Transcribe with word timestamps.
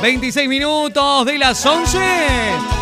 26 0.00 0.48
minutos 0.48 1.26
de 1.26 1.38
las 1.38 1.64
11. 1.64 1.98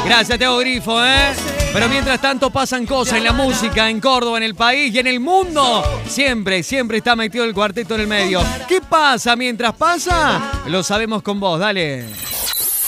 Gracias, 0.05 0.39
Teo 0.39 0.59
Grifo, 0.59 1.03
¿eh? 1.05 1.33
Pero 1.73 1.89
mientras 1.89 2.21
tanto 2.21 2.51
pasan 2.51 2.87
cosas 2.87 3.19
en 3.19 3.25
la 3.25 3.33
música, 3.33 3.89
en 3.91 4.01
Córdoba, 4.01 4.39
en 4.39 4.45
el 4.45 4.55
país 4.55 4.95
y 4.95 4.99
en 4.99 5.07
el 5.07 5.21
mundo. 5.21 5.83
Siempre, 6.09 6.63
siempre 6.63 6.99
está 6.99 7.17
metido 7.17 7.45
el 7.45 7.55
cuarteto 7.55 7.95
en 7.95 8.03
el 8.03 8.07
medio. 8.07 8.41
¿Qué 8.69 8.81
pasa 8.81 9.37
mientras 9.37 9.75
pasa? 9.75 10.63
Lo 10.67 10.83
sabemos 10.83 11.23
con 11.23 11.41
vos, 11.41 11.59
dale. 11.59 12.07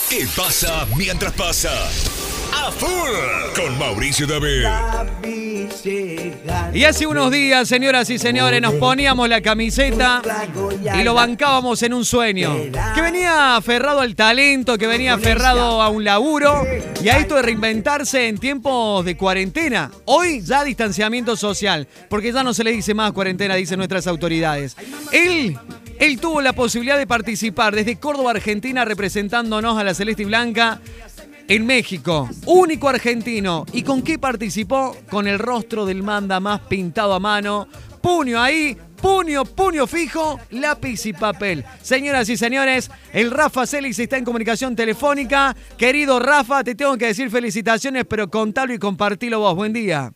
¿Qué 0.08 0.26
pasa 0.36 0.86
mientras 0.96 1.32
pasa? 1.32 1.70
Con 3.56 3.78
Mauricio 3.78 4.26
David. 4.26 4.66
Y 6.74 6.84
hace 6.84 7.06
unos 7.06 7.30
días, 7.32 7.66
señoras 7.66 8.10
y 8.10 8.18
señores, 8.18 8.60
nos 8.60 8.74
poníamos 8.74 9.26
la 9.26 9.40
camiseta 9.40 10.20
y 10.94 11.02
lo 11.02 11.14
bancábamos 11.14 11.82
en 11.82 11.94
un 11.94 12.04
sueño. 12.04 12.54
Que 12.94 13.00
venía 13.00 13.56
aferrado 13.56 14.00
al 14.00 14.14
talento, 14.14 14.76
que 14.76 14.86
venía 14.86 15.14
aferrado 15.14 15.80
a 15.80 15.88
un 15.88 16.04
laburo 16.04 16.62
y 17.02 17.08
a 17.08 17.16
esto 17.16 17.36
de 17.36 17.42
reinventarse 17.42 18.28
en 18.28 18.36
tiempos 18.36 19.02
de 19.02 19.16
cuarentena. 19.16 19.90
Hoy 20.04 20.42
ya 20.42 20.62
distanciamiento 20.62 21.36
social, 21.36 21.88
porque 22.10 22.32
ya 22.32 22.42
no 22.42 22.52
se 22.52 22.64
le 22.64 22.72
dice 22.72 22.92
más 22.92 23.12
cuarentena, 23.12 23.54
dicen 23.54 23.78
nuestras 23.78 24.06
autoridades. 24.06 24.76
Él 25.10 25.58
él 25.98 26.20
tuvo 26.20 26.40
la 26.40 26.52
posibilidad 26.52 26.96
de 26.96 27.08
participar 27.08 27.74
desde 27.74 27.96
Córdoba, 27.96 28.30
Argentina, 28.30 28.84
representándonos 28.84 29.76
a 29.78 29.82
la 29.82 29.94
Celeste 29.94 30.22
y 30.22 30.26
Blanca 30.26 30.80
en 31.48 31.66
México. 31.66 32.28
Único 32.46 32.88
argentino. 32.88 33.64
¿Y 33.72 33.82
con 33.82 34.02
qué 34.02 34.18
participó? 34.18 34.94
Con 35.10 35.26
el 35.26 35.38
rostro 35.38 35.86
del 35.86 36.02
manda 36.02 36.38
más 36.38 36.60
pintado 36.60 37.14
a 37.14 37.18
mano. 37.18 37.66
Puño 38.00 38.40
ahí, 38.40 38.76
puño, 39.00 39.44
puño 39.44 39.86
fijo, 39.86 40.38
lápiz 40.50 41.06
y 41.06 41.12
papel. 41.12 41.64
Señoras 41.80 42.28
y 42.28 42.36
señores, 42.36 42.90
el 43.12 43.30
Rafa 43.30 43.66
Celis 43.66 43.98
está 43.98 44.18
en 44.18 44.24
comunicación 44.24 44.76
telefónica. 44.76 45.56
Querido 45.76 46.20
Rafa, 46.20 46.62
te 46.62 46.74
tengo 46.74 46.96
que 46.96 47.06
decir 47.06 47.30
felicitaciones, 47.30 48.04
pero 48.04 48.28
contalo 48.28 48.72
y 48.72 48.78
compartilo 48.78 49.40
vos. 49.40 49.56
Buen 49.56 49.72
día. 49.72 50.12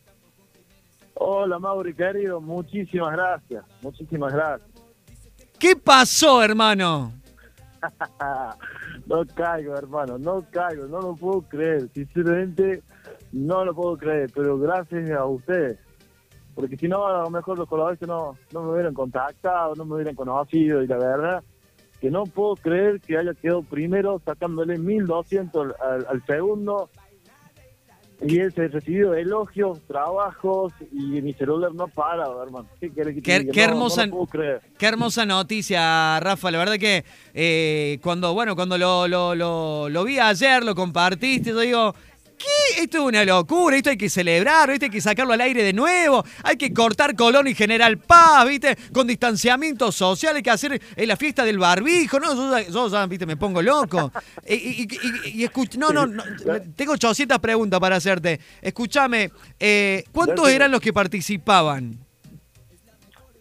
Hola 1.14 1.58
Mauri, 1.58 1.94
querido, 1.94 2.40
muchísimas 2.40 3.12
gracias, 3.12 3.64
muchísimas 3.80 4.32
gracias. 4.32 4.68
¿Qué 5.58 5.76
pasó, 5.76 6.42
hermano? 6.42 7.12
no 9.12 9.26
caigo, 9.26 9.76
hermano, 9.76 10.16
no 10.18 10.44
caigo, 10.50 10.86
no 10.86 11.00
lo 11.00 11.14
puedo 11.14 11.42
creer. 11.42 11.88
Sinceramente, 11.92 12.82
no 13.32 13.64
lo 13.64 13.74
puedo 13.74 13.98
creer, 13.98 14.30
pero 14.34 14.58
gracias 14.58 15.10
a 15.10 15.26
ustedes. 15.26 15.78
Porque 16.54 16.76
si 16.78 16.88
no, 16.88 17.06
a 17.06 17.22
lo 17.22 17.30
mejor 17.30 17.58
los 17.58 17.68
colaboradores 17.68 18.08
no, 18.08 18.36
no 18.52 18.62
me 18.62 18.72
hubieran 18.72 18.94
contactado, 18.94 19.74
no 19.74 19.84
me 19.84 19.96
hubieran 19.96 20.14
conocido. 20.14 20.82
Y 20.82 20.86
la 20.86 20.96
verdad, 20.96 21.44
que 22.00 22.10
no 22.10 22.24
puedo 22.24 22.56
creer 22.56 23.00
que 23.00 23.18
haya 23.18 23.34
quedado 23.34 23.62
primero 23.62 24.18
sacándole 24.24 24.78
1200 24.78 25.74
al, 25.78 26.06
al 26.08 26.26
segundo 26.26 26.88
y 28.24 28.38
he 28.38 28.48
recibido 28.50 29.14
elogios, 29.14 29.80
trabajos 29.86 30.72
y 30.92 31.20
mi 31.20 31.34
celular 31.34 31.74
no 31.74 31.88
para, 31.88 32.24
hermano. 32.42 32.68
¿Qué, 32.80 32.92
que 32.92 33.22
qué, 33.50 33.62
hermosa, 33.62 34.06
qué 34.78 34.86
hermosa 34.86 35.26
noticia, 35.26 36.20
Rafa. 36.20 36.50
La 36.50 36.58
verdad 36.58 36.76
que 36.76 37.04
eh, 37.34 37.98
cuando, 38.02 38.32
bueno, 38.32 38.54
cuando 38.54 38.78
lo, 38.78 39.08
lo, 39.08 39.34
lo, 39.34 39.88
lo 39.88 40.04
vi 40.04 40.18
ayer, 40.18 40.62
lo 40.64 40.74
compartiste, 40.74 41.50
yo 41.50 41.60
digo, 41.60 41.94
¿Qué? 42.42 42.82
Esto 42.82 42.98
es 42.98 43.04
una 43.04 43.24
locura, 43.24 43.76
esto 43.76 43.90
hay 43.90 43.96
que 43.96 44.10
celebrar, 44.10 44.68
¿viste? 44.70 44.86
hay 44.86 44.90
que 44.90 45.00
sacarlo 45.00 45.32
al 45.32 45.40
aire 45.40 45.62
de 45.62 45.72
nuevo, 45.72 46.24
hay 46.42 46.56
que 46.56 46.72
cortar 46.72 47.14
Colón 47.14 47.46
y 47.46 47.54
General 47.54 47.98
Paz, 47.98 48.48
¿viste? 48.48 48.76
Con 48.92 49.06
distanciamiento 49.06 49.92
social, 49.92 50.36
hay 50.36 50.42
que 50.42 50.50
hacer 50.50 50.80
la 50.96 51.16
fiesta 51.16 51.44
del 51.44 51.58
barbijo, 51.58 52.18
¿no? 52.18 52.60
Yo, 52.62 52.88
ya, 52.88 53.06
¿viste? 53.06 53.26
Me 53.26 53.36
pongo 53.36 53.62
loco. 53.62 54.12
y, 54.48 54.88
y, 55.24 55.48
no, 55.78 55.90
no, 55.90 56.06
no, 56.06 56.24
tengo 56.74 56.92
800 56.92 57.38
preguntas 57.38 57.78
para 57.78 57.96
hacerte. 57.96 58.40
Escúchame, 58.60 59.30
eh, 59.60 60.04
¿cuántos 60.12 60.48
eran 60.48 60.70
los 60.70 60.80
que 60.80 60.92
participaban? 60.92 62.01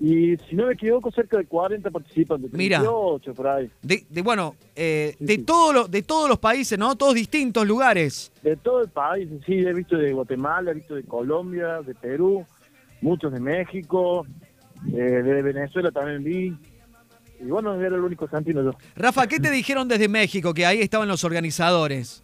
Y 0.04 0.36
si 0.50 0.56
no 0.56 0.66
me 0.66 0.74
equivoco, 0.74 1.12
cerca 1.12 1.38
de 1.38 1.46
40 1.46 1.92
participantes. 1.92 2.52
Mira. 2.54 2.82
por 2.82 3.48
ahí. 3.48 3.70
De, 3.84 4.04
bueno, 4.24 4.56
eh, 4.76 5.16
de, 5.20 5.38
de 5.38 6.02
todos 6.02 6.28
los 6.28 6.40
países, 6.40 6.80
¿no? 6.80 6.96
Todos 6.96 7.14
distintos 7.14 7.68
lugares. 7.68 8.32
De 8.42 8.58
todo 8.58 8.82
el 8.82 8.90
país, 8.90 9.30
sí. 9.46 9.60
He 9.60 9.72
visto 9.74 9.96
de 9.96 10.12
Guatemala, 10.12 10.72
he 10.72 10.74
visto 10.74 10.96
de 10.96 11.04
Colombia, 11.04 11.82
de 11.86 11.94
Perú, 11.94 12.44
muchos 13.02 13.32
de 13.32 13.40
México, 13.40 14.26
eh, 14.88 14.98
de 14.98 15.42
Venezuela 15.44 15.92
también 15.92 16.24
vi. 16.24 16.58
Y 17.40 17.46
bueno, 17.46 17.80
era 17.80 17.96
el 17.96 18.02
único 18.02 18.28
santino 18.28 18.64
yo. 18.64 18.72
Rafa, 18.96 19.28
¿qué 19.28 19.40
te 19.40 19.52
dijeron 19.52 19.88
desde 19.88 20.08
México? 20.08 20.52
Que 20.56 20.66
ahí 20.66 20.82
estaban 20.82 21.08
los 21.08 21.24
organizadores. 21.24 22.24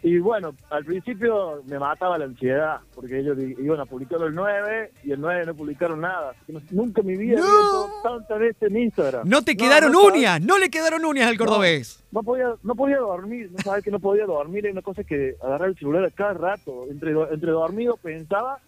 Y 0.00 0.18
bueno, 0.18 0.54
al 0.70 0.84
principio 0.84 1.62
me 1.66 1.78
mataba 1.78 2.18
la 2.18 2.26
ansiedad, 2.26 2.78
porque 2.94 3.18
ellos 3.18 3.36
iban 3.58 3.80
a 3.80 3.84
publicar 3.84 4.22
el 4.22 4.32
9 4.32 4.92
y 5.02 5.10
el 5.10 5.20
9 5.20 5.46
no 5.46 5.54
publicaron 5.54 6.00
nada. 6.00 6.34
Nunca 6.70 7.00
en 7.00 7.06
mi 7.08 7.16
vida 7.16 7.40
no. 7.40 7.86
tantas 8.02 8.38
veces 8.38 8.62
en 8.62 8.76
Instagram. 8.76 9.28
No 9.28 9.42
te 9.42 9.56
quedaron 9.56 9.94
uñas, 9.96 10.40
no 10.40 10.56
le 10.58 10.70
quedaron 10.70 11.04
uñas 11.04 11.28
al 11.28 11.36
cordobés. 11.36 12.04
No, 12.12 12.22
podía, 12.22 12.54
no 12.62 12.76
podía 12.76 12.98
dormir, 12.98 13.50
no 13.50 13.58
sabes 13.58 13.82
que 13.82 13.90
no 13.90 13.98
podía 13.98 14.24
dormir, 14.24 14.66
hay 14.66 14.72
una 14.72 14.82
cosa 14.82 15.02
que 15.02 15.34
agarrar 15.42 15.70
el 15.70 15.76
celular 15.76 16.04
a 16.04 16.10
cada 16.10 16.34
rato. 16.34 16.86
Entre, 16.88 17.10
entre 17.10 17.50
dormido 17.50 17.96
pensaba 17.96 18.60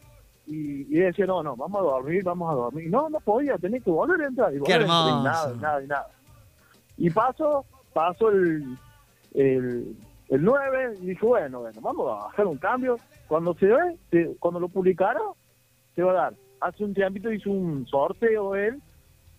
y, 0.47 0.83
decía, 0.85 1.27
no, 1.27 1.45
no, 1.45 1.55
vamos 1.55 1.81
a 1.81 1.85
dormir, 1.85 2.25
vamos 2.25 2.51
a 2.51 2.55
dormir. 2.55 2.91
No, 2.91 3.09
no 3.09 3.21
podía, 3.21 3.57
tenía 3.57 3.79
que 3.79 3.91
volver 3.91 4.21
a 4.21 4.27
entrar. 4.27 4.53
Y 4.53 4.61
Qué 4.63 4.73
hermoso. 4.73 5.21
Y 5.21 5.25
nada, 5.25 5.55
nada, 5.61 5.81
nada. 5.83 6.09
Y 6.97 7.09
paso, 7.09 7.65
paso 7.93 8.31
el, 8.31 8.77
el 9.35 9.97
el 10.31 10.45
9 10.45 10.99
y 11.03 11.07
dije, 11.07 11.27
bueno, 11.27 11.61
bueno, 11.61 11.81
vamos 11.81 12.07
a 12.09 12.29
hacer 12.29 12.47
un 12.47 12.57
cambio. 12.57 12.97
Cuando 13.27 13.55
se 13.55 13.67
ve, 13.67 14.37
cuando 14.39 14.61
lo 14.61 14.69
publicara, 14.69 15.21
se 15.95 16.03
va 16.03 16.13
a 16.13 16.15
dar. 16.15 16.35
Hace 16.61 16.85
un 16.85 16.95
tiempito 16.95 17.33
hizo 17.33 17.51
un 17.51 17.87
sorteo 17.87 18.55
él 18.55 18.81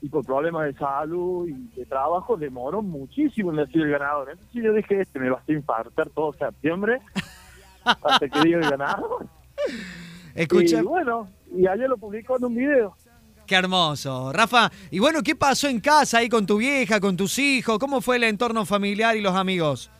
y 0.02 0.10
por 0.10 0.26
problemas 0.26 0.66
de 0.66 0.74
salud 0.74 1.48
y 1.48 1.80
de 1.80 1.86
trabajo 1.86 2.36
demoró 2.36 2.82
muchísimo 2.82 3.52
en 3.52 3.58
decir 3.58 3.82
el 3.84 3.92
ganador. 3.92 4.32
Entonces 4.32 4.64
yo 4.64 4.74
dije, 4.74 5.02
este 5.02 5.20
me 5.20 5.30
va 5.30 5.42
a 5.48 5.52
infartar 5.52 6.10
todo 6.10 6.34
septiembre 6.34 7.00
hasta 7.86 8.28
que 8.28 8.42
diga 8.42 8.60
el 8.60 8.70
ganador. 8.70 9.28
Escucha. 10.36 10.80
Y 10.80 10.84
bueno, 10.84 11.30
y 11.56 11.68
ayer 11.68 11.88
lo 11.88 11.98
publicó 11.98 12.38
en 12.38 12.46
un 12.46 12.56
video. 12.56 12.96
Qué 13.46 13.56
hermoso. 13.56 14.34
Rafa, 14.34 14.72
y 14.90 15.00
bueno, 15.00 15.22
¿qué 15.24 15.36
pasó 15.36 15.68
en 15.68 15.80
casa 15.80 16.18
ahí 16.18 16.30
con 16.30 16.46
tu 16.46 16.58
vieja, 16.58 17.00
con 17.00 17.16
tus 17.16 17.38
hijos? 17.38 17.78
¿Cómo 17.80 18.02
fue 18.02 18.16
el 18.16 18.24
entorno 18.24 18.66
familiar 18.66 19.16
y 19.16 19.22
los 19.22 19.36
amigos? 19.36 19.91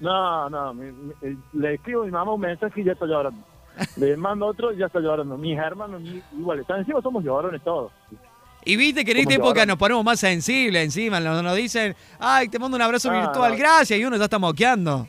No, 0.00 0.50
no, 0.50 0.82
eh, 0.82 1.36
le 1.54 1.74
escribo 1.74 2.02
a 2.02 2.06
mi 2.06 2.12
mamá 2.12 2.32
un 2.32 2.40
mensaje 2.40 2.80
y 2.80 2.84
ya 2.84 2.92
está 2.92 3.06
llorando. 3.06 3.42
le 3.96 4.16
mando 4.16 4.46
otro 4.46 4.72
y 4.72 4.78
ya 4.78 4.86
está 4.86 5.00
llorando. 5.00 5.36
Mis 5.36 5.58
hermanos 5.58 6.02
igual, 6.36 6.60
están 6.60 6.80
encima 6.80 7.00
somos 7.00 7.24
llorones 7.24 7.62
todos. 7.62 7.92
Y 8.64 8.76
viste 8.76 9.04
que 9.04 9.12
en 9.12 9.18
esta 9.18 9.34
época 9.34 9.64
nos 9.64 9.76
ponemos 9.76 10.04
más 10.04 10.18
sensibles 10.18 10.82
encima, 10.82 11.20
nos, 11.20 11.54
dicen, 11.54 11.94
ay, 12.18 12.48
te 12.48 12.58
mando 12.58 12.76
un 12.76 12.82
abrazo 12.82 13.10
ah, 13.12 13.20
virtual, 13.20 13.56
gracias, 13.56 13.96
y 13.96 14.04
uno 14.04 14.16
ya 14.16 14.24
está 14.24 14.40
moqueando. 14.40 15.06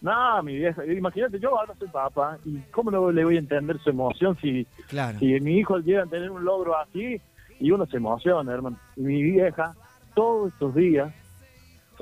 No, 0.00 0.42
mi 0.44 0.58
vieja, 0.58 0.86
imagínate, 0.86 1.40
yo 1.40 1.58
ahora 1.58 1.74
soy 1.76 1.88
papá, 1.88 2.38
y 2.44 2.58
cómo 2.70 2.92
no 2.92 3.10
le 3.10 3.24
voy 3.24 3.34
a 3.34 3.40
entender 3.40 3.80
su 3.80 3.90
emoción 3.90 4.38
si, 4.40 4.64
si 5.18 5.40
mi 5.40 5.58
hijo 5.58 5.78
llega 5.78 6.04
a 6.04 6.06
tener 6.06 6.30
un 6.30 6.44
logro 6.44 6.78
así, 6.78 7.20
y 7.58 7.70
uno 7.72 7.84
se 7.86 7.96
emociona, 7.96 8.52
hermano. 8.52 8.78
Y 8.96 9.00
mi 9.00 9.22
vieja, 9.24 9.74
todos 10.14 10.52
estos 10.52 10.72
días, 10.76 11.12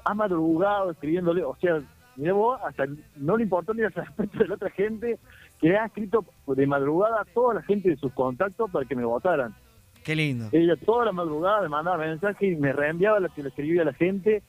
ha 0.04 0.12
madrugado 0.12 0.90
escribiéndole, 0.90 1.42
o 1.42 1.56
sea, 1.56 1.80
Vos, 2.16 2.60
hasta 2.64 2.84
no 3.16 3.36
le 3.36 3.44
importó 3.44 3.74
ni 3.74 3.82
el 3.82 3.92
respeto 3.92 4.38
de 4.38 4.48
la 4.48 4.54
otra 4.54 4.70
gente 4.70 5.18
que 5.60 5.76
ha 5.76 5.86
escrito 5.86 6.24
de 6.46 6.66
madrugada 6.66 7.20
a 7.20 7.24
toda 7.24 7.54
la 7.54 7.62
gente 7.62 7.90
de 7.90 7.96
sus 7.96 8.12
contactos 8.12 8.70
para 8.70 8.86
que 8.86 8.96
me 8.96 9.04
votaran. 9.04 9.54
Qué 10.02 10.14
lindo. 10.14 10.48
Ella 10.52 10.76
toda 10.76 11.04
la 11.04 11.12
madrugada 11.12 11.62
me 11.62 11.68
mandaba 11.68 11.98
mensajes 11.98 12.52
y 12.52 12.56
me 12.56 12.72
reenviaba 12.72 13.20
lo 13.20 13.28
que 13.28 13.42
le 13.42 13.48
escribía 13.48 13.82
a 13.82 13.86
la 13.86 13.92
gente, 13.92 14.42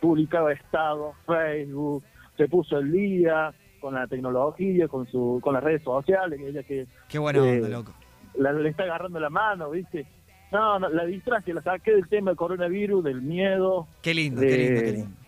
publicaba 0.00 0.52
estado, 0.52 1.14
Facebook, 1.26 2.04
se 2.36 2.48
puso 2.48 2.78
el 2.78 2.92
día 2.92 3.52
con 3.80 3.94
la 3.94 4.06
tecnología, 4.06 4.88
con 4.88 5.06
su 5.06 5.40
con 5.42 5.54
las 5.54 5.64
redes 5.64 5.82
sociales, 5.82 6.40
ella 6.40 6.62
que 6.62 6.86
Qué 7.08 7.18
buena 7.18 7.42
onda, 7.42 7.68
loco. 7.68 7.92
le 8.36 8.68
está 8.68 8.84
agarrando 8.84 9.18
la 9.18 9.30
mano, 9.30 9.70
¿viste? 9.70 10.06
No, 10.52 10.78
la 10.78 11.04
distraje, 11.04 11.52
la 11.52 11.62
saqué 11.62 11.92
del 11.92 12.08
tema 12.08 12.30
del 12.30 12.36
coronavirus, 12.36 13.02
del 13.02 13.22
miedo. 13.22 13.88
Qué 14.02 14.14
lindo, 14.14 14.40
qué 14.40 14.56
lindo, 14.56 14.80
qué 14.80 14.92
lindo 14.92 15.23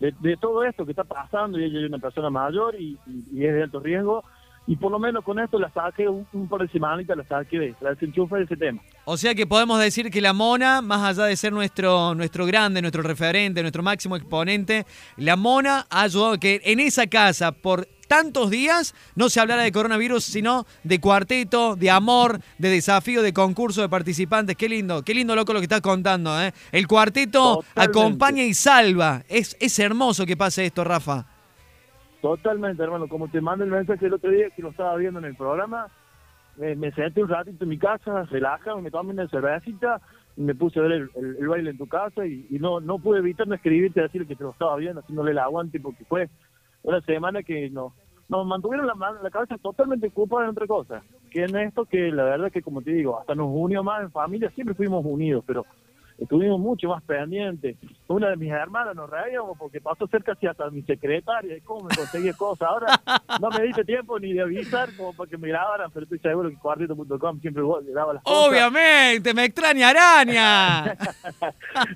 de, 0.00 0.36
todo 0.36 0.64
esto 0.64 0.84
que 0.84 0.92
está 0.92 1.04
pasando 1.04 1.58
y 1.58 1.64
ella 1.64 1.80
es 1.80 1.88
una 1.88 1.98
persona 1.98 2.30
mayor 2.30 2.74
y, 2.76 2.98
es 3.06 3.54
de 3.54 3.62
alto 3.62 3.80
riesgo 3.80 4.24
y 4.66 4.76
por 4.76 4.92
lo 4.92 4.98
menos 4.98 5.24
con 5.24 5.38
esto 5.38 5.58
la 5.58 5.70
saqué 5.70 6.08
un, 6.08 6.48
par 6.48 6.60
de 6.60 6.68
semanitas, 6.68 7.16
la 7.16 7.24
saqué 7.24 7.58
de 7.58 7.74
la 7.80 7.90
desenchufe 7.90 8.36
de 8.36 8.42
ese 8.44 8.56
tema. 8.56 8.80
O 9.10 9.16
sea 9.16 9.34
que 9.34 9.46
podemos 9.46 9.80
decir 9.80 10.10
que 10.10 10.20
la 10.20 10.34
Mona, 10.34 10.82
más 10.82 11.02
allá 11.02 11.26
de 11.26 11.34
ser 11.34 11.50
nuestro, 11.50 12.14
nuestro 12.14 12.44
grande, 12.44 12.82
nuestro 12.82 13.02
referente, 13.02 13.62
nuestro 13.62 13.82
máximo 13.82 14.16
exponente, 14.16 14.84
la 15.16 15.34
Mona 15.34 15.86
ha 15.88 16.02
ayudado 16.02 16.34
a 16.34 16.38
que 16.38 16.60
en 16.62 16.78
esa 16.78 17.06
casa, 17.06 17.52
por 17.52 17.88
tantos 18.06 18.50
días, 18.50 18.94
no 19.14 19.30
se 19.30 19.40
hablara 19.40 19.62
de 19.62 19.72
coronavirus, 19.72 20.22
sino 20.22 20.66
de 20.84 21.00
cuarteto, 21.00 21.74
de 21.74 21.90
amor, 21.90 22.40
de 22.58 22.68
desafío, 22.68 23.22
de 23.22 23.32
concurso 23.32 23.80
de 23.80 23.88
participantes. 23.88 24.56
Qué 24.56 24.68
lindo, 24.68 25.02
qué 25.02 25.14
lindo 25.14 25.34
loco 25.34 25.54
lo 25.54 25.60
que 25.60 25.64
estás 25.64 25.80
contando. 25.80 26.38
¿eh? 26.42 26.52
El 26.70 26.86
cuarteto 26.86 27.64
Totalmente. 27.64 27.98
acompaña 27.98 28.42
y 28.42 28.52
salva. 28.52 29.22
Es, 29.26 29.56
es 29.58 29.78
hermoso 29.78 30.26
que 30.26 30.36
pase 30.36 30.66
esto, 30.66 30.84
Rafa. 30.84 31.24
Totalmente, 32.20 32.82
hermano. 32.82 33.08
Como 33.08 33.28
te 33.28 33.40
mandé 33.40 33.64
el 33.64 33.70
mensaje 33.70 34.04
el 34.04 34.12
otro 34.12 34.30
día 34.30 34.50
que 34.54 34.60
lo 34.60 34.68
estaba 34.68 34.94
viendo 34.96 35.18
en 35.18 35.24
el 35.24 35.34
programa, 35.34 35.86
me, 36.58 36.76
me 36.76 36.92
senté 36.92 37.22
un 37.22 37.28
ratito 37.28 37.64
en 37.64 37.70
mi 37.70 37.78
casa, 37.78 38.24
relajado, 38.24 38.80
me 38.80 38.90
tomé 38.90 39.12
una 39.12 39.28
cervecita 39.28 40.00
me 40.38 40.54
puse 40.54 40.78
a 40.78 40.82
ver 40.82 41.10
el, 41.16 41.48
baile 41.48 41.70
en 41.70 41.78
tu 41.78 41.88
casa 41.88 42.24
y, 42.24 42.46
no 42.60 42.80
no 42.80 42.98
pude 42.98 43.18
evitar 43.18 43.46
no 43.48 43.56
escribirte 43.56 44.00
decir 44.00 44.26
que 44.26 44.36
te 44.36 44.44
lo 44.44 44.50
estaba 44.50 44.76
viendo, 44.76 45.00
haciéndole 45.00 45.32
el 45.32 45.38
aguante 45.38 45.80
porque 45.80 46.04
fue 46.04 46.28
una 46.84 47.00
semana 47.00 47.42
que 47.42 47.68
no, 47.70 47.92
nos 48.28 48.46
mantuvieron 48.46 48.86
la, 48.86 48.94
la 49.20 49.30
cabeza 49.30 49.58
totalmente 49.58 50.06
ocupada 50.06 50.44
en 50.44 50.50
otra 50.50 50.66
cosa. 50.66 51.02
Que 51.30 51.44
en 51.44 51.56
esto 51.56 51.84
que 51.86 52.12
la 52.12 52.24
verdad 52.24 52.52
que 52.52 52.62
como 52.62 52.82
te 52.82 52.92
digo, 52.92 53.18
hasta 53.18 53.34
nos 53.34 53.48
unió 53.50 53.82
más 53.82 54.02
en 54.02 54.12
familia, 54.12 54.50
siempre 54.50 54.74
fuimos 54.74 55.04
unidos, 55.04 55.42
pero 55.46 55.66
estuvimos 56.18 56.58
mucho 56.58 56.88
más 56.88 57.02
pendientes. 57.02 57.76
Una 58.08 58.30
de 58.30 58.36
mis 58.36 58.50
hermanas 58.50 58.94
nos 58.94 59.08
reíamos 59.08 59.56
porque 59.56 59.80
pasó 59.80 60.06
cerca 60.08 60.32
hasta 60.32 60.70
mi 60.70 60.82
secretaria 60.82 61.56
y 61.56 61.60
cómo 61.60 61.84
me 61.84 61.94
conseguía 61.94 62.32
cosas. 62.34 62.68
Ahora 62.68 63.00
no 63.40 63.50
me 63.50 63.62
diste 63.62 63.84
tiempo 63.84 64.18
ni 64.18 64.32
de 64.32 64.42
avisar 64.42 64.88
como 64.96 65.12
para 65.12 65.30
que 65.30 65.38
me 65.38 65.48
grabaran, 65.48 65.90
pero 65.92 66.04
estoy 66.04 66.18
seguro 66.18 66.50
que 66.50 66.56
cuarteto.com 66.56 67.40
siempre 67.40 67.62
le 67.84 67.92
daba 67.92 68.14
las 68.14 68.22
cosas. 68.22 68.48
Obviamente, 68.48 69.32
me 69.32 69.44
extraña 69.44 69.90
araña. 69.90 70.84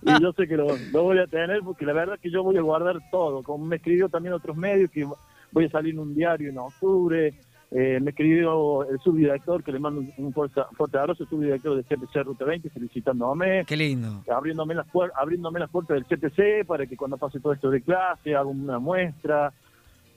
y 0.02 0.22
yo 0.22 0.32
sé 0.32 0.46
que 0.46 0.56
lo, 0.56 0.68
lo 0.92 1.02
voy 1.02 1.18
a 1.18 1.26
tener 1.26 1.60
porque 1.62 1.84
la 1.84 1.92
verdad 1.92 2.14
es 2.14 2.20
que 2.20 2.30
yo 2.30 2.42
voy 2.42 2.56
a 2.56 2.62
guardar 2.62 2.96
todo. 3.10 3.42
Como 3.42 3.64
me 3.64 3.76
escribió 3.76 4.08
también 4.08 4.34
otros 4.34 4.56
medios 4.56 4.90
que 4.90 5.06
voy 5.50 5.64
a 5.64 5.70
salir 5.70 5.94
en 5.94 6.00
un 6.00 6.14
diario 6.14 6.48
en 6.48 6.58
octubre. 6.58 7.34
Eh, 7.74 7.98
me 8.02 8.10
escribió 8.10 8.86
el 8.88 8.98
subdirector, 9.00 9.64
que 9.64 9.72
le 9.72 9.78
mando 9.78 10.02
un, 10.18 10.32
fuerte, 10.34 10.60
fuerte 10.76 10.98
abrazo, 10.98 11.22
el 11.22 11.28
subdirector 11.30 11.74
de 11.74 11.84
CPC 11.84 12.22
Ruta 12.22 12.44
20, 12.44 12.68
felicitándome, 12.68 13.64
Qué 13.66 13.78
lindo. 13.78 14.22
abriéndome 14.30 14.74
las, 14.74 14.86
abriéndome 15.14 15.58
las 15.58 15.70
puertas 15.70 15.94
del 15.94 16.04
CPC 16.04 16.66
para 16.66 16.86
que 16.86 16.98
cuando 16.98 17.16
pase 17.16 17.40
todo 17.40 17.54
esto 17.54 17.70
de 17.70 17.80
clase 17.80 18.34
haga 18.34 18.44
una 18.44 18.78
muestra. 18.78 19.54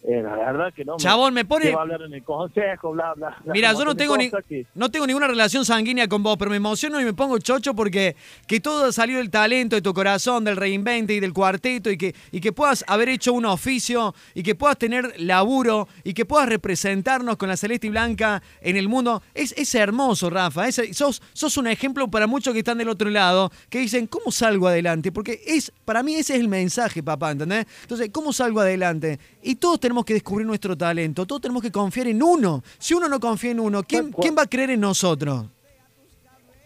Eh, 0.07 0.21
la 0.21 0.35
verdad 0.35 0.71
que 0.71 0.85
no. 0.85 0.97
Chabón, 0.97 1.33
me 1.33 1.45
pone. 1.45 1.71
va 1.71 1.79
a 1.79 1.81
hablar 1.81 2.03
en 2.03 2.13
el 2.13 2.23
consejo, 2.23 2.91
bla, 2.91 3.13
bla. 3.15 3.35
bla, 3.43 3.53
Mira, 3.53 3.73
yo 3.73 3.83
no 3.85 3.95
tengo 3.95 4.15
ni, 4.15 4.29
que- 4.29 4.67
no 4.75 4.91
tengo 4.91 5.07
ninguna 5.07 5.25
relación 5.27 5.65
sanguínea 5.65 6.07
con 6.07 6.21
vos, 6.21 6.37
pero 6.37 6.51
me 6.51 6.57
emociono 6.57 7.01
y 7.01 7.05
me 7.05 7.13
pongo 7.13 7.39
chocho 7.39 7.73
porque 7.73 8.15
que 8.45 8.59
todo 8.59 8.91
salió 8.91 9.17
del 9.17 9.31
talento 9.31 9.75
de 9.75 9.81
tu 9.81 9.95
corazón, 9.95 10.43
del 10.43 10.57
reinvente 10.57 11.15
y 11.15 11.19
del 11.19 11.33
cuarteto 11.33 11.89
y 11.89 11.97
que, 11.97 12.13
y 12.31 12.39
que 12.39 12.51
puedas 12.53 12.85
haber 12.87 13.09
hecho 13.09 13.33
un 13.33 13.45
oficio 13.45 14.13
y 14.35 14.43
que 14.43 14.53
puedas 14.53 14.77
tener 14.77 15.11
laburo 15.19 15.87
y 16.03 16.13
que 16.13 16.23
puedas 16.25 16.49
representarnos 16.49 17.37
con 17.37 17.49
la 17.49 17.57
celeste 17.57 17.87
y 17.87 17.89
blanca 17.89 18.43
en 18.61 18.77
el 18.77 18.87
mundo. 18.87 19.23
Es, 19.33 19.53
es 19.57 19.73
hermoso, 19.73 20.29
Rafa. 20.29 20.67
Es- 20.67 20.81
sos, 20.91 21.19
sos 21.33 21.57
un 21.57 21.65
ejemplo 21.65 22.07
para 22.09 22.27
muchos 22.27 22.53
que 22.53 22.59
están 22.59 22.77
del 22.77 22.89
otro 22.89 23.09
lado, 23.09 23.51
que 23.69 23.79
dicen, 23.79 24.05
¿cómo 24.05 24.31
salgo 24.31 24.67
adelante? 24.67 25.11
Porque 25.11 25.41
es, 25.47 25.71
para 25.83 26.03
mí 26.03 26.13
ese 26.13 26.35
es 26.35 26.41
el 26.41 26.47
mensaje, 26.47 27.01
papá, 27.01 27.31
¿entendés? 27.31 27.65
Entonces, 27.81 28.09
¿cómo 28.11 28.31
salgo 28.33 28.59
adelante? 28.59 29.17
Y 29.41 29.55
todos 29.55 29.79
tenemos 29.79 29.94
que 30.03 30.15
descubrir 30.15 30.45
nuestro 30.45 30.75
talento, 30.75 31.25
todos 31.25 31.41
tenemos 31.41 31.61
que 31.61 31.71
confiar 31.71 32.07
en 32.07 32.21
uno. 32.21 32.63
Si 32.77 32.93
uno 32.93 33.07
no 33.07 33.19
confía 33.19 33.51
en 33.51 33.59
uno, 33.59 33.83
¿quién. 33.83 34.11
¿quién 34.11 34.35
va 34.35 34.41
a 34.41 34.47
creer 34.47 34.71
en 34.71 34.81
nosotros? 34.81 35.45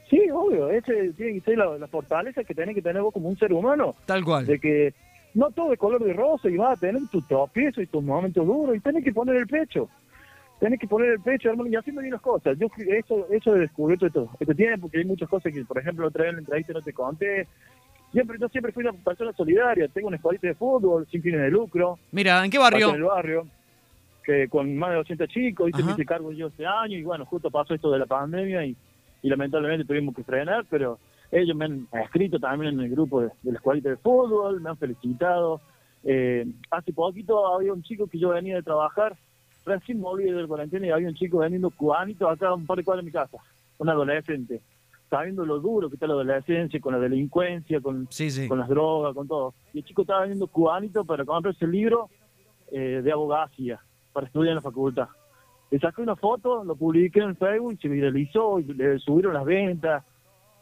Sí, 0.10 0.22
obvio, 0.34 0.70
ese 0.72 1.14
tiene 1.14 1.34
que 1.34 1.42
ser 1.42 1.58
la, 1.60 1.78
la 1.78 1.88
fortaleza 1.88 2.44
que 2.44 2.56
tenés 2.56 2.74
que 2.74 2.82
tener 2.82 3.02
vos 3.02 3.14
como 3.14 3.30
un 3.30 3.38
ser 3.38 3.54
humano. 3.54 3.96
Tal 4.06 4.24
cual. 4.24 4.46
de 4.46 4.60
que 4.60 4.94
no 5.36 5.52
todo 5.52 5.74
es 5.74 5.80
color 5.80 6.04
de 6.04 6.14
rosa 6.14 6.50
y 6.50 6.58
vas 6.58 6.78
a 6.78 6.80
tener 6.80 7.02
tus 7.12 7.28
tropiezos 7.28 7.84
y 7.84 7.88
tus 7.88 8.04
momentos 8.04 8.46
duros 8.46 8.76
y 8.76 8.80
tenés 8.80 9.04
que 9.04 9.14
poner 9.14 9.36
el 9.36 9.48
pecho. 9.48 9.88
Tenés 10.60 10.80
que 10.80 10.88
poner 10.88 11.12
el 11.12 11.22
pecho, 11.22 11.50
hermano, 11.50 11.70
y 11.70 11.76
haciendo 11.76 12.02
bien 12.02 12.14
las 12.14 12.22
cosas. 12.22 12.58
Yo 12.58 12.68
eso, 12.78 13.28
eso 13.30 13.54
de 13.54 13.62
descubrir 13.62 13.98
todo 13.98 14.08
esto, 14.08 14.30
este 14.40 14.56
tiempo, 14.56 14.82
porque 14.82 14.98
hay 14.98 15.06
muchas 15.06 15.30
cosas 15.30 15.54
que, 15.54 15.64
por 15.64 15.80
ejemplo, 15.80 16.08
otra 16.08 16.24
vez 16.24 16.30
en 16.32 16.36
la 16.36 16.42
entrevista 16.42 16.74
no 16.74 16.82
te 16.82 16.92
conté. 16.92 17.48
Siempre, 18.12 18.38
yo 18.40 18.48
siempre 18.50 18.72
fui 18.72 18.84
una 18.84 18.94
persona 18.94 19.32
solidaria. 19.34 19.88
Tengo 19.88 20.08
una 20.08 20.18
escuelita 20.18 20.48
de 20.48 20.56
fútbol 20.56 21.08
sin 21.12 21.22
fines 21.22 21.42
de 21.42 21.52
lucro, 21.52 22.00
Mira, 22.12 22.44
¿en 22.44 22.50
qué 22.50 22.58
barrio? 22.58 22.90
en 22.90 22.96
el 22.96 23.04
barrio, 23.04 23.48
que 24.24 24.48
con 24.48 24.76
más 24.78 24.92
de 24.92 24.98
80 24.98 25.28
chicos, 25.28 25.70
hice 25.70 25.84
me 25.84 25.92
hice 25.92 26.06
cargo 26.06 26.32
yo 26.32 26.48
este 26.48 26.66
año 26.66 26.98
y 26.98 27.04
bueno, 27.04 27.26
justo 27.26 27.52
pasó 27.52 27.74
esto 27.74 27.92
de 27.92 28.00
la 28.00 28.06
pandemia 28.06 28.66
y, 28.66 28.76
y 29.22 29.30
lamentablemente 29.30 29.86
tuvimos 29.86 30.16
que 30.16 30.24
frenar, 30.24 30.66
pero 30.70 30.98
ellos 31.32 31.56
me 31.56 31.66
han 31.66 31.88
escrito 32.04 32.40
también 32.40 32.74
en 32.74 32.86
el 32.86 32.92
grupo 32.92 33.22
de, 33.22 33.30
de 33.44 33.52
la 33.52 33.74
de 33.76 33.98
fútbol, 33.98 34.62
me 34.62 34.70
han 34.70 34.78
felicitado. 34.78 35.62
Eh, 36.04 36.46
hace 36.72 36.94
poquito 36.94 37.54
había 37.54 37.74
un 37.74 37.84
chico 37.84 38.08
que 38.08 38.18
yo 38.18 38.30
venía 38.30 38.56
de 38.56 38.64
trabajar, 38.64 39.16
recién 39.66 40.02
me 40.02 40.24
del 40.24 40.48
cuarentena 40.48 40.88
y 40.88 40.90
había 40.90 41.10
un 41.10 41.16
chico 41.16 41.40
vendiendo 41.40 41.70
cubanitos 41.70 42.32
acá 42.32 42.48
a 42.48 42.56
un 42.56 42.66
par 42.66 42.78
de 42.78 42.84
cuadras 42.84 43.04
de 43.04 43.10
mi 43.10 43.14
casa, 43.14 43.38
un 43.78 43.90
adolescente, 43.90 44.62
sabiendo 45.10 45.46
lo 45.46 45.60
duro 45.60 45.90
que 45.90 45.96
está 45.96 46.08
la 46.08 46.14
adolescencia, 46.14 46.80
con 46.80 46.94
la 46.94 47.00
delincuencia, 47.00 47.82
con, 47.82 48.08
Sí, 48.10 48.30
sí. 48.30 48.48
con 48.48 48.60
las 48.60 48.70
drogas, 48.70 49.14
con 49.14 49.28
todo. 49.28 49.54
Y 49.74 49.80
el 49.80 49.86
chico 49.86 50.02
estaba 50.04 50.22
vendiendo 50.22 50.48
cubanitos 50.48 51.06
para 51.06 51.26
comprarse 51.26 51.66
el 51.66 51.72
libro 51.72 52.10
eh, 52.72 53.02
de 53.04 53.12
abogacía 53.12 53.80
para 54.14 54.28
estudiar 54.28 54.50
en 54.52 54.56
la 54.56 54.62
facultad. 54.62 55.08
Le 55.72 55.80
saqué 55.80 56.02
una 56.02 56.16
foto, 56.16 56.64
lo 56.64 56.76
publiqué 56.76 57.20
en 57.20 57.36
Facebook, 57.36 57.78
se 57.82 57.88
viralizó, 57.88 58.60
y 58.60 58.64
le 58.66 58.98
subieron 59.00 59.34
las 59.34 59.46
ventas. 59.46 60.04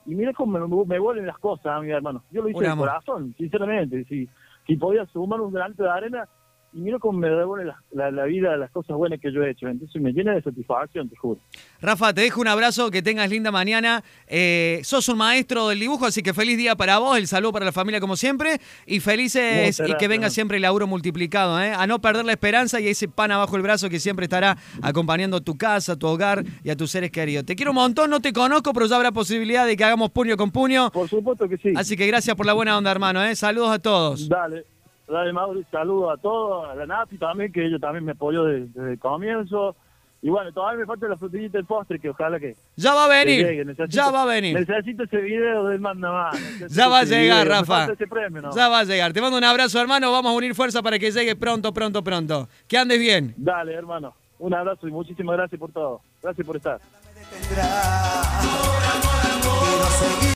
Y 0.05 0.15
mira 0.15 0.33
cómo 0.33 0.59
me, 0.59 0.85
me 0.85 0.99
vuelven 0.99 1.25
las 1.25 1.37
cosas, 1.39 1.67
a 1.67 1.79
mi 1.81 1.89
hermano. 1.89 2.23
Yo 2.31 2.41
lo 2.41 2.49
hice 2.49 2.63
de 2.63 2.75
corazón, 2.75 3.33
sinceramente. 3.37 4.03
Si, 4.05 4.27
si 4.65 4.75
podía 4.75 5.05
sumar 5.07 5.41
un 5.41 5.53
granito 5.53 5.83
de 5.83 5.89
arena, 5.89 6.27
y 6.73 6.79
mira 6.79 6.99
cómo 6.99 7.17
me 7.17 7.29
devuelve 7.29 7.65
la, 7.65 7.81
la, 7.91 8.11
la 8.11 8.25
vida, 8.25 8.55
las 8.57 8.69
cosas 8.71 8.97
buenas 8.97 9.19
que 9.19 9.31
yo 9.31 9.43
he 9.43 9.51
hecho. 9.51 9.67
Entonces 9.67 10.01
me 10.01 10.11
llena 10.11 10.33
de 10.33 10.41
satisfacción, 10.41 11.09
te 11.09 11.15
juro. 11.15 11.39
Rafa, 11.81 12.13
te 12.13 12.21
dejo 12.21 12.41
un 12.41 12.47
abrazo, 12.47 12.91
que 12.91 13.01
tengas 13.01 13.29
linda 13.29 13.51
mañana. 13.51 14.03
Eh, 14.27 14.81
sos 14.83 15.07
un 15.09 15.17
maestro 15.17 15.69
del 15.69 15.79
dibujo, 15.79 16.05
así 16.05 16.21
que 16.21 16.33
feliz 16.33 16.57
día 16.57 16.75
para 16.75 16.99
vos, 16.99 17.17
el 17.17 17.27
saludo 17.27 17.53
para 17.53 17.65
la 17.65 17.71
familia 17.71 17.99
como 17.99 18.15
siempre, 18.15 18.59
y 18.85 18.99
felices 18.99 19.81
y 19.85 19.93
que 19.95 20.07
venga 20.07 20.29
siempre 20.29 20.57
el 20.57 20.63
laburo 20.63 20.87
multiplicado, 20.87 21.61
¿eh? 21.61 21.73
a 21.73 21.87
no 21.87 21.99
perder 21.99 22.25
la 22.25 22.33
esperanza 22.33 22.79
y 22.79 22.87
ese 22.87 23.07
pan 23.07 23.31
abajo 23.31 23.55
el 23.55 23.61
brazo 23.61 23.89
que 23.89 23.99
siempre 23.99 24.25
estará 24.25 24.57
acompañando 24.81 25.41
tu 25.41 25.57
casa, 25.57 25.95
tu 25.95 26.07
hogar 26.07 26.43
y 26.63 26.69
a 26.69 26.75
tus 26.75 26.91
seres 26.91 27.11
queridos. 27.11 27.45
Te 27.45 27.55
quiero 27.55 27.71
un 27.71 27.75
montón, 27.75 28.09
no 28.09 28.19
te 28.19 28.33
conozco, 28.33 28.73
pero 28.73 28.85
ya 28.85 28.95
habrá 28.95 29.11
posibilidad 29.11 29.65
de 29.65 29.77
que 29.77 29.83
hagamos 29.83 30.11
puño 30.11 30.37
con 30.37 30.51
puño. 30.51 30.91
Por 30.91 31.07
supuesto 31.07 31.47
que 31.47 31.57
sí. 31.57 31.73
Así 31.75 31.95
que 31.95 32.07
gracias 32.07 32.35
por 32.35 32.45
la 32.45 32.53
buena 32.53 32.77
onda, 32.77 32.91
hermano. 32.91 33.23
¿eh? 33.23 33.35
Saludos 33.35 33.71
a 33.71 33.79
todos. 33.79 34.27
Dale, 34.27 34.65
dale, 35.07 35.33
Mauri, 35.33 35.65
saludos 35.71 36.17
a 36.17 36.21
todos, 36.21 36.69
a 36.69 36.75
la 36.75 36.85
Napi 36.85 37.17
también, 37.17 37.51
que 37.51 37.65
ella 37.65 37.79
también 37.79 38.05
me 38.05 38.11
apoyó 38.13 38.43
desde, 38.43 38.67
desde 38.67 38.91
el 38.93 38.99
comienzo. 38.99 39.75
Y 40.19 40.29
bueno, 40.29 40.51
todavía 40.51 40.79
me 40.79 40.85
falta 40.87 41.07
la 41.07 41.15
frutillita 41.15 41.59
del 41.59 41.65
postre, 41.67 41.99
que 41.99 42.09
ojalá 42.09 42.39
que, 42.39 42.55
Ya 42.75 42.93
va 42.95 43.05
a 43.05 43.07
venir, 43.07 43.45
Necesito- 43.67 43.87
ya 43.87 44.09
va 44.09 44.23
a 44.23 44.25
venir. 44.25 44.59
Necesito 44.59 45.03
ese 45.03 45.17
video 45.17 45.65
del 45.67 45.79
manda 45.79 46.11
más. 46.11 46.33
necesito 46.41 46.67
Ya 46.73 46.87
va 46.87 46.99
a 46.99 47.03
llegar, 47.03 47.45
video, 47.45 47.59
Rafa. 47.59 47.65
falta 47.65 47.93
ese 47.93 48.07
premio, 48.07 48.41
¿no? 48.41 48.55
Ya 48.55 48.67
va 48.67 48.79
a 48.79 48.83
llegar. 48.83 49.13
Te 49.13 49.21
mando 49.21 49.37
un 49.37 49.43
abrazo, 49.43 49.79
hermano. 49.79 50.11
Vamos 50.11 50.31
a 50.31 50.35
unir 50.35 50.55
fuerza 50.55 50.81
para 50.81 50.97
que 50.97 51.11
llegue 51.11 51.35
pronto, 51.35 51.71
pronto, 51.71 52.03
pronto. 52.03 52.49
Que 52.67 52.77
andes 52.79 52.99
bien. 52.99 53.35
Dale, 53.37 53.73
hermano. 53.75 54.15
Un 54.39 54.53
abrazo 54.55 54.87
y 54.87 54.91
muchísimas 54.91 55.37
gracias 55.37 55.59
por 55.59 55.71
todo. 55.71 56.01
Gracias 56.21 56.45
por 56.47 56.55
estar. 56.57 56.79